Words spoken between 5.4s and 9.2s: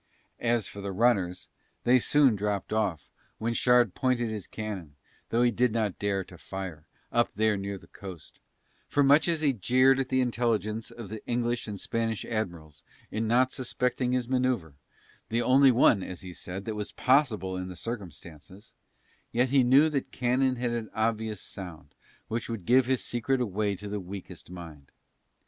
he did not dare to fire, up there near the coast; for